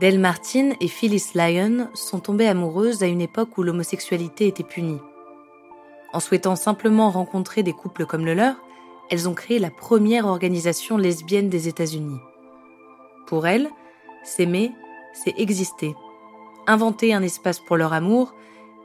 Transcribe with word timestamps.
Del 0.00 0.18
Martin 0.18 0.72
et 0.80 0.88
Phyllis 0.88 1.32
Lyon 1.34 1.88
sont 1.94 2.20
tombées 2.20 2.48
amoureuses 2.48 3.02
à 3.02 3.06
une 3.06 3.20
époque 3.20 3.56
où 3.56 3.62
l'homosexualité 3.62 4.48
était 4.48 4.64
punie. 4.64 5.00
En 6.12 6.20
souhaitant 6.20 6.56
simplement 6.56 7.10
rencontrer 7.10 7.62
des 7.62 7.72
couples 7.72 8.06
comme 8.06 8.24
le 8.24 8.34
leur, 8.34 8.56
elles 9.10 9.28
ont 9.28 9.34
créé 9.34 9.58
la 9.58 9.70
première 9.70 10.26
organisation 10.26 10.96
lesbienne 10.96 11.48
des 11.48 11.68
États-Unis. 11.68 12.18
Pour 13.26 13.46
elles, 13.46 13.70
s'aimer, 14.24 14.72
c'est 15.12 15.38
exister, 15.38 15.94
inventer 16.66 17.14
un 17.14 17.22
espace 17.22 17.60
pour 17.60 17.76
leur 17.76 17.92
amour 17.92 18.34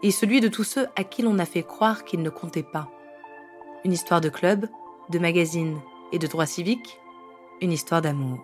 et 0.04 0.12
celui 0.12 0.42
de 0.42 0.48
tous 0.48 0.64
ceux 0.64 0.88
à 0.96 1.04
qui 1.04 1.22
l'on 1.22 1.40
a 1.40 1.46
fait 1.46 1.64
croire 1.64 2.04
qu'ils 2.06 2.22
ne 2.22 2.30
comptaient 2.30 2.64
pas. 2.64 2.90
Une 3.86 3.94
histoire 3.94 4.22
de 4.22 4.30
club, 4.30 4.68
de 5.10 5.20
magazine 5.20 5.80
et 6.12 6.20
de 6.20 6.28
droits 6.28 6.46
civiques, 6.46 7.00
une 7.62 7.72
histoire 7.72 8.02
d'amour. 8.02 8.40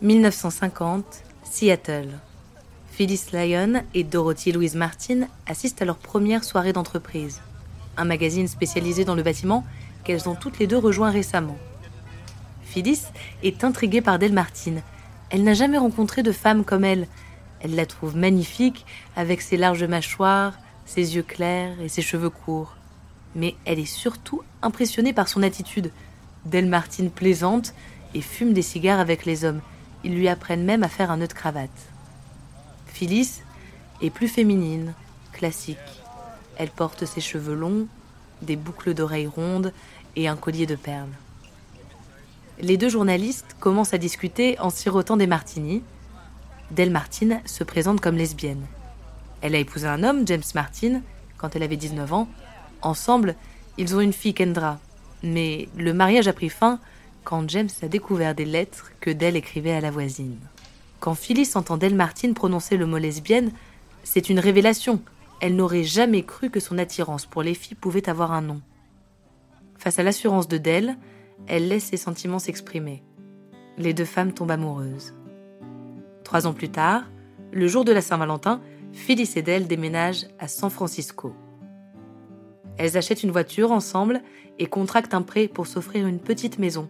1950, 0.00 1.24
Seattle. 1.42 2.20
Phyllis 2.92 3.26
Lyon 3.32 3.82
et 3.94 4.04
Dorothy 4.04 4.52
Louise 4.52 4.76
Martin 4.76 5.26
assistent 5.46 5.82
à 5.82 5.84
leur 5.84 5.96
première 5.96 6.44
soirée 6.44 6.72
d'entreprise, 6.72 7.40
un 7.96 8.04
magazine 8.04 8.46
spécialisé 8.46 9.04
dans 9.04 9.16
le 9.16 9.24
bâtiment 9.24 9.64
qu'elles 10.04 10.28
ont 10.28 10.36
toutes 10.36 10.60
les 10.60 10.68
deux 10.68 10.78
rejoint 10.78 11.10
récemment. 11.10 11.56
Phyllis 12.62 13.02
est 13.42 13.64
intriguée 13.64 14.00
par 14.00 14.20
Del 14.20 14.32
Martin. 14.32 14.76
Elle 15.30 15.42
n'a 15.42 15.54
jamais 15.54 15.78
rencontré 15.78 16.22
de 16.22 16.30
femme 16.30 16.64
comme 16.64 16.84
elle. 16.84 17.08
Elle 17.60 17.74
la 17.74 17.86
trouve 17.86 18.16
magnifique 18.16 18.86
avec 19.16 19.40
ses 19.40 19.56
larges 19.56 19.82
mâchoires, 19.82 20.54
ses 20.86 21.16
yeux 21.16 21.24
clairs 21.24 21.80
et 21.80 21.88
ses 21.88 22.02
cheveux 22.02 22.30
courts. 22.30 22.76
Mais 23.34 23.56
elle 23.64 23.80
est 23.80 23.84
surtout 23.84 24.42
impressionnée 24.62 25.12
par 25.12 25.26
son 25.26 25.42
attitude. 25.42 25.90
Del 26.44 26.66
Martin 26.66 27.08
plaisante 27.08 27.74
et 28.14 28.20
fume 28.20 28.52
des 28.52 28.62
cigares 28.62 29.00
avec 29.00 29.24
les 29.24 29.44
hommes 29.44 29.60
ils 30.04 30.14
lui 30.14 30.28
apprennent 30.28 30.64
même 30.64 30.82
à 30.82 30.88
faire 30.88 31.10
un 31.10 31.18
nœud 31.18 31.26
de 31.26 31.32
cravate. 31.32 31.70
Phyllis 32.86 33.42
est 34.02 34.10
plus 34.10 34.28
féminine, 34.28 34.94
classique. 35.32 35.78
Elle 36.56 36.70
porte 36.70 37.04
ses 37.04 37.20
cheveux 37.20 37.54
longs, 37.54 37.86
des 38.42 38.56
boucles 38.56 38.94
d'oreilles 38.94 39.26
rondes 39.26 39.72
et 40.16 40.28
un 40.28 40.36
collier 40.36 40.66
de 40.66 40.76
perles. 40.76 41.08
Les 42.60 42.76
deux 42.76 42.88
journalistes 42.88 43.56
commencent 43.60 43.94
à 43.94 43.98
discuter 43.98 44.58
en 44.58 44.70
sirotant 44.70 45.16
des 45.16 45.28
martinis. 45.28 45.82
Del 46.72 46.90
Martin 46.90 47.40
se 47.46 47.62
présente 47.62 48.00
comme 48.00 48.16
lesbienne. 48.16 48.66
Elle 49.40 49.54
a 49.54 49.58
épousé 49.58 49.86
un 49.86 50.02
homme, 50.02 50.26
James 50.26 50.42
Martin, 50.54 51.00
quand 51.36 51.54
elle 51.54 51.62
avait 51.62 51.76
19 51.76 52.12
ans. 52.12 52.28
Ensemble, 52.82 53.36
ils 53.76 53.94
ont 53.94 54.00
une 54.00 54.12
fille, 54.12 54.34
Kendra. 54.34 54.80
Mais 55.22 55.68
le 55.76 55.94
mariage 55.94 56.26
a 56.26 56.32
pris 56.32 56.48
fin 56.48 56.80
quand 57.28 57.46
James 57.50 57.68
a 57.82 57.88
découvert 57.88 58.34
des 58.34 58.46
lettres 58.46 58.90
que 59.00 59.10
Dell 59.10 59.36
écrivait 59.36 59.74
à 59.74 59.82
la 59.82 59.90
voisine. 59.90 60.38
Quand 60.98 61.14
Phyllis 61.14 61.50
entend 61.56 61.76
Del 61.76 61.94
Martin 61.94 62.32
prononcer 62.32 62.78
le 62.78 62.86
mot 62.86 62.96
lesbienne, 62.96 63.52
c'est 64.02 64.30
une 64.30 64.40
révélation. 64.40 65.02
Elle 65.42 65.54
n'aurait 65.54 65.84
jamais 65.84 66.22
cru 66.22 66.48
que 66.48 66.58
son 66.58 66.78
attirance 66.78 67.26
pour 67.26 67.42
les 67.42 67.52
filles 67.52 67.76
pouvait 67.76 68.08
avoir 68.08 68.32
un 68.32 68.40
nom. 68.40 68.62
Face 69.76 69.98
à 69.98 70.02
l'assurance 70.02 70.48
de 70.48 70.56
Dell, 70.56 70.96
elle 71.46 71.68
laisse 71.68 71.84
ses 71.84 71.98
sentiments 71.98 72.38
s'exprimer. 72.38 73.02
Les 73.76 73.92
deux 73.92 74.06
femmes 74.06 74.32
tombent 74.32 74.52
amoureuses. 74.52 75.12
Trois 76.24 76.46
ans 76.46 76.54
plus 76.54 76.70
tard, 76.70 77.02
le 77.52 77.68
jour 77.68 77.84
de 77.84 77.92
la 77.92 78.00
Saint-Valentin, 78.00 78.62
Phyllis 78.94 79.32
et 79.36 79.42
Dell 79.42 79.66
déménagent 79.66 80.28
à 80.38 80.48
San 80.48 80.70
Francisco. 80.70 81.34
Elles 82.78 82.96
achètent 82.96 83.22
une 83.22 83.32
voiture 83.32 83.70
ensemble 83.70 84.22
et 84.58 84.64
contractent 84.64 85.12
un 85.12 85.20
prêt 85.20 85.46
pour 85.46 85.66
s'offrir 85.66 86.06
une 86.06 86.20
petite 86.20 86.58
maison 86.58 86.88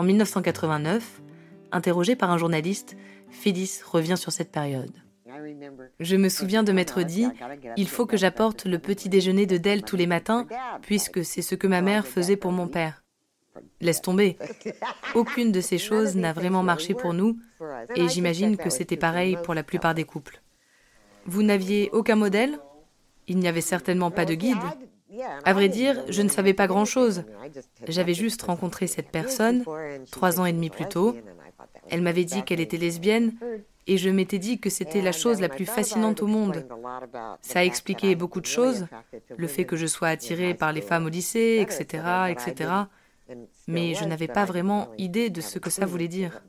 en 0.00 0.02
1989, 0.02 1.20
interrogée 1.72 2.16
par 2.16 2.30
un 2.30 2.38
journaliste, 2.38 2.96
Phyllis 3.28 3.80
revient 3.84 4.16
sur 4.16 4.32
cette 4.32 4.50
période. 4.50 4.90
Je 6.00 6.16
me 6.16 6.30
souviens 6.30 6.62
de 6.62 6.72
m'être 6.72 7.02
dit, 7.02 7.26
il 7.76 7.86
faut 7.86 8.06
que 8.06 8.16
j'apporte 8.16 8.64
le 8.64 8.78
petit 8.78 9.10
déjeuner 9.10 9.44
de 9.44 9.58
Dell 9.58 9.82
tous 9.82 9.96
les 9.96 10.06
matins, 10.06 10.46
puisque 10.80 11.22
c'est 11.22 11.42
ce 11.42 11.54
que 11.54 11.66
ma 11.66 11.82
mère 11.82 12.06
faisait 12.06 12.38
pour 12.38 12.50
mon 12.50 12.66
père. 12.66 13.04
Laisse 13.82 14.00
tomber. 14.00 14.38
Aucune 15.14 15.52
de 15.52 15.60
ces 15.60 15.76
choses 15.76 16.16
n'a 16.16 16.32
vraiment 16.32 16.62
marché 16.62 16.94
pour 16.94 17.12
nous, 17.12 17.38
et 17.94 18.08
j'imagine 18.08 18.56
que 18.56 18.70
c'était 18.70 18.96
pareil 18.96 19.36
pour 19.44 19.52
la 19.52 19.62
plupart 19.62 19.94
des 19.94 20.04
couples. 20.04 20.40
Vous 21.26 21.42
n'aviez 21.42 21.90
aucun 21.92 22.16
modèle? 22.16 22.58
Il 23.28 23.38
n'y 23.38 23.48
avait 23.48 23.60
certainement 23.60 24.10
pas 24.10 24.24
de 24.24 24.32
guide. 24.32 24.56
À 25.44 25.52
vrai 25.52 25.68
dire, 25.68 26.02
je 26.08 26.22
ne 26.22 26.28
savais 26.28 26.54
pas 26.54 26.66
grand-chose. 26.66 27.24
J'avais 27.88 28.14
juste 28.14 28.42
rencontré 28.42 28.86
cette 28.86 29.10
personne 29.10 29.64
trois 30.10 30.40
ans 30.40 30.46
et 30.46 30.52
demi 30.52 30.70
plus 30.70 30.86
tôt. 30.86 31.16
Elle 31.88 32.02
m'avait 32.02 32.24
dit 32.24 32.42
qu'elle 32.42 32.60
était 32.60 32.76
lesbienne 32.76 33.32
et 33.86 33.96
je 33.96 34.08
m'étais 34.08 34.38
dit 34.38 34.60
que 34.60 34.70
c'était 34.70 35.02
la 35.02 35.12
chose 35.12 35.40
la 35.40 35.48
plus 35.48 35.66
fascinante 35.66 36.22
au 36.22 36.26
monde. 36.26 36.64
Ça 37.42 37.60
a 37.60 37.64
expliqué 37.64 38.14
beaucoup 38.14 38.40
de 38.40 38.46
choses, 38.46 38.86
le 39.36 39.46
fait 39.46 39.64
que 39.64 39.76
je 39.76 39.86
sois 39.86 40.08
attirée 40.08 40.54
par 40.54 40.72
les 40.72 40.80
femmes 40.80 41.06
au 41.06 41.08
lycée, 41.08 41.58
etc., 41.60 42.04
etc. 42.28 42.70
Mais 43.66 43.94
je 43.94 44.04
n'avais 44.04 44.28
pas 44.28 44.44
vraiment 44.44 44.88
idée 44.98 45.30
de 45.30 45.40
ce 45.40 45.58
que 45.58 45.70
ça 45.70 45.86
voulait 45.86 46.08
dire. 46.08 46.40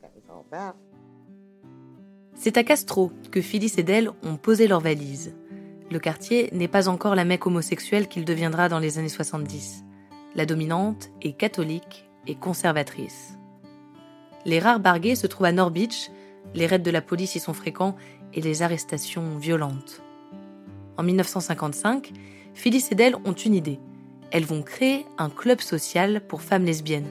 C'est 2.35 2.57
à 2.57 2.63
Castro 2.63 3.11
que 3.31 3.41
Phyllis 3.41 3.73
et 3.77 3.83
Dell 3.83 4.11
ont 4.23 4.35
posé 4.35 4.67
leurs 4.67 4.81
valises 4.81 5.33
le 5.91 5.99
quartier 5.99 6.49
n'est 6.53 6.69
pas 6.69 6.87
encore 6.87 7.15
la 7.15 7.25
mecque 7.25 7.45
homosexuelle 7.45 8.07
qu'il 8.07 8.23
deviendra 8.23 8.69
dans 8.69 8.79
les 8.79 8.97
années 8.97 9.09
70. 9.09 9.83
La 10.35 10.45
dominante 10.45 11.09
est 11.21 11.33
catholique 11.33 12.09
et 12.27 12.35
conservatrice. 12.35 13.37
Les 14.45 14.59
rares 14.59 14.79
barguets 14.79 15.15
se 15.15 15.27
trouvent 15.27 15.47
à 15.47 15.51
North 15.51 15.75
les 16.55 16.65
raids 16.65 16.79
de 16.79 16.91
la 16.91 17.01
police 17.01 17.35
y 17.35 17.39
sont 17.39 17.53
fréquents 17.53 17.95
et 18.33 18.41
les 18.41 18.61
arrestations 18.61 19.37
violentes. 19.37 20.01
En 20.97 21.03
1955, 21.03 22.11
Phyllis 22.53 22.87
et 22.91 22.95
Dell 22.95 23.15
ont 23.25 23.33
une 23.33 23.53
idée. 23.53 23.79
Elles 24.31 24.45
vont 24.45 24.63
créer 24.63 25.05
un 25.17 25.29
club 25.29 25.59
social 25.59 26.21
pour 26.25 26.41
femmes 26.41 26.65
lesbiennes. 26.65 27.09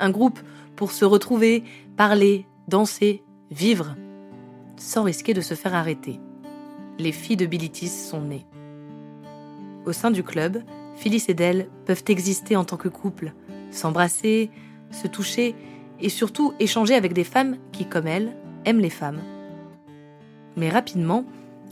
Un 0.00 0.10
groupe 0.10 0.40
pour 0.76 0.92
se 0.92 1.04
retrouver, 1.04 1.62
parler, 1.96 2.46
danser, 2.68 3.22
vivre, 3.50 3.96
sans 4.76 5.02
risquer 5.02 5.34
de 5.34 5.40
se 5.42 5.54
faire 5.54 5.74
arrêter 5.74 6.18
les 6.98 7.12
filles 7.12 7.36
de 7.36 7.46
Bilitis 7.46 7.88
sont 7.88 8.22
nées. 8.22 8.46
Au 9.84 9.92
sein 9.92 10.10
du 10.10 10.22
club, 10.22 10.62
Phyllis 10.96 11.24
et 11.28 11.34
Dell 11.34 11.68
peuvent 11.86 12.04
exister 12.08 12.56
en 12.56 12.64
tant 12.64 12.76
que 12.76 12.88
couple, 12.88 13.32
s'embrasser, 13.70 14.50
se 14.90 15.08
toucher 15.08 15.54
et 16.00 16.08
surtout 16.08 16.52
échanger 16.60 16.94
avec 16.94 17.12
des 17.12 17.24
femmes 17.24 17.56
qui, 17.72 17.86
comme 17.86 18.06
elles, 18.06 18.36
aiment 18.64 18.80
les 18.80 18.90
femmes. 18.90 19.20
Mais 20.56 20.68
rapidement, 20.68 21.24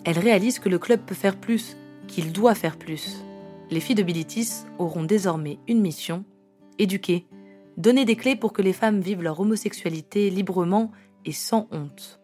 elles 0.05 0.19
réalisent 0.19 0.59
que 0.59 0.69
le 0.69 0.79
club 0.79 1.01
peut 1.01 1.15
faire 1.15 1.37
plus, 1.37 1.77
qu'il 2.09 2.33
doit 2.33 2.55
faire 2.55 2.77
plus. 2.77 3.25
Les 3.71 3.81
filles 3.81 3.95
de 3.95 4.03
Bilitis 4.03 4.65
auront 4.79 5.05
désormais 5.05 5.59
une 5.69 5.81
mission 5.81 6.25
éduquer, 6.79 7.27
donner 7.77 8.05
des 8.05 8.17
clés 8.17 8.37
pour 8.37 8.53
que 8.53 8.63
les 8.63 8.73
femmes 8.73 9.01
vivent 9.01 9.23
leur 9.23 9.39
homosexualité 9.41 10.31
librement 10.31 10.91
et 11.25 11.33
sans 11.33 11.69
honte. 11.71 12.22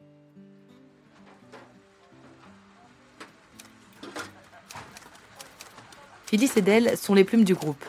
Phyllis 6.28 6.50
et 6.56 6.60
Dell 6.60 6.98
sont 6.98 7.14
les 7.14 7.24
plumes 7.24 7.44
du 7.44 7.54
groupe. 7.54 7.82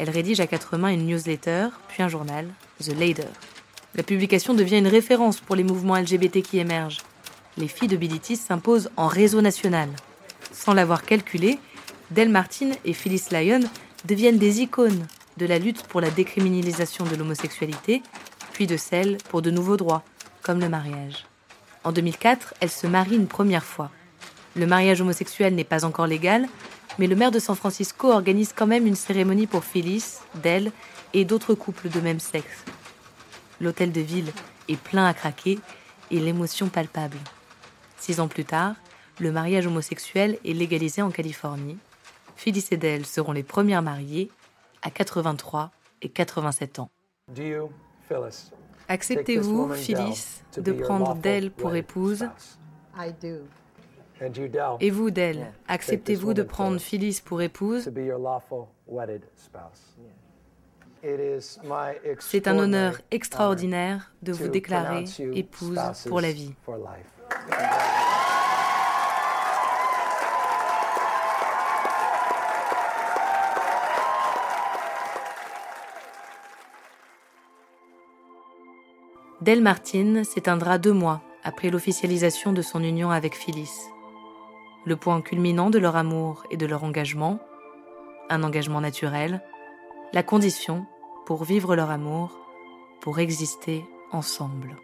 Elle 0.00 0.10
rédige 0.10 0.40
à 0.40 0.48
quatre 0.48 0.76
mains 0.76 0.92
une 0.92 1.06
newsletter, 1.06 1.68
puis 1.86 2.02
un 2.02 2.08
journal, 2.08 2.48
The 2.82 2.88
Lader. 2.88 3.28
La 3.94 4.02
publication 4.02 4.52
devient 4.52 4.78
une 4.78 4.88
référence 4.88 5.38
pour 5.38 5.54
les 5.54 5.62
mouvements 5.62 5.96
LGBT 5.96 6.42
qui 6.42 6.58
émergent. 6.58 7.02
Les 7.56 7.68
filles 7.68 7.86
de 7.86 7.96
Bilitis 7.96 8.34
s'imposent 8.34 8.90
en 8.96 9.06
réseau 9.06 9.42
national. 9.42 9.88
Sans 10.50 10.74
l'avoir 10.74 11.04
calculé, 11.04 11.60
Del 12.10 12.30
Martin 12.30 12.72
et 12.84 12.94
Phyllis 12.94 13.26
Lyon 13.30 13.60
deviennent 14.06 14.38
des 14.38 14.60
icônes 14.60 15.06
de 15.36 15.46
la 15.46 15.60
lutte 15.60 15.84
pour 15.84 16.00
la 16.00 16.10
décriminalisation 16.10 17.04
de 17.04 17.14
l'homosexualité, 17.14 18.02
puis 18.52 18.66
de 18.66 18.76
celle 18.76 19.18
pour 19.28 19.40
de 19.40 19.52
nouveaux 19.52 19.76
droits, 19.76 20.02
comme 20.42 20.58
le 20.58 20.68
mariage. 20.68 21.26
En 21.84 21.92
2004, 21.92 22.54
elles 22.58 22.70
se 22.70 22.88
marient 22.88 23.14
une 23.14 23.28
première 23.28 23.64
fois. 23.64 23.92
Le 24.56 24.66
mariage 24.66 25.00
homosexuel 25.00 25.54
n'est 25.54 25.62
pas 25.62 25.84
encore 25.84 26.08
légal, 26.08 26.48
mais 26.98 27.06
le 27.06 27.16
maire 27.16 27.30
de 27.30 27.38
San 27.38 27.56
Francisco 27.56 28.10
organise 28.10 28.52
quand 28.52 28.66
même 28.66 28.86
une 28.86 28.94
cérémonie 28.94 29.46
pour 29.46 29.64
Phyllis, 29.64 30.18
Del 30.42 30.72
et 31.12 31.24
d'autres 31.24 31.54
couples 31.54 31.88
de 31.88 32.00
même 32.00 32.20
sexe. 32.20 32.64
L'hôtel 33.60 33.92
de 33.92 34.00
ville 34.00 34.32
est 34.68 34.80
plein 34.80 35.06
à 35.06 35.14
craquer 35.14 35.58
et 36.10 36.20
l'émotion 36.20 36.68
palpable. 36.68 37.16
Six 37.98 38.20
ans 38.20 38.28
plus 38.28 38.44
tard, 38.44 38.74
le 39.20 39.32
mariage 39.32 39.66
homosexuel 39.66 40.38
est 40.44 40.52
légalisé 40.52 41.02
en 41.02 41.10
Californie. 41.10 41.78
Phyllis 42.36 42.66
et 42.70 42.76
Del 42.76 43.06
seront 43.06 43.32
les 43.32 43.42
premières 43.42 43.82
mariées 43.82 44.30
à 44.82 44.90
83 44.90 45.70
et 46.02 46.08
87 46.08 46.78
ans. 46.80 46.90
Acceptez-vous, 48.88 49.72
Phyllis, 49.72 50.42
de 50.56 50.72
prendre 50.72 51.14
Del 51.14 51.50
pour 51.50 51.74
épouse? 51.74 52.28
Et 54.80 54.90
vous, 54.90 55.10
Del, 55.10 55.52
acceptez-vous 55.66 56.34
de 56.34 56.42
prendre 56.42 56.78
Phyllis 56.78 57.20
pour 57.24 57.42
épouse? 57.42 57.90
C'est 62.20 62.48
un 62.48 62.58
honneur 62.58 63.00
extraordinaire 63.10 64.14
de 64.22 64.32
vous 64.32 64.48
déclarer 64.48 65.04
épouse 65.34 65.78
pour 66.08 66.20
la 66.20 66.32
vie. 66.32 66.54
Del 79.40 79.60
Martin 79.60 80.24
s'éteindra 80.24 80.78
deux 80.78 80.94
mois 80.94 81.20
après 81.42 81.68
l'officialisation 81.68 82.54
de 82.54 82.62
son 82.62 82.82
union 82.82 83.10
avec 83.10 83.34
Phyllis. 83.34 83.93
Le 84.84 84.96
point 84.96 85.22
culminant 85.22 85.70
de 85.70 85.78
leur 85.78 85.96
amour 85.96 86.44
et 86.50 86.56
de 86.56 86.66
leur 86.66 86.84
engagement, 86.84 87.38
un 88.28 88.42
engagement 88.42 88.80
naturel, 88.80 89.42
la 90.12 90.22
condition 90.22 90.86
pour 91.26 91.44
vivre 91.44 91.74
leur 91.74 91.90
amour, 91.90 92.38
pour 93.00 93.18
exister 93.18 93.84
ensemble. 94.12 94.76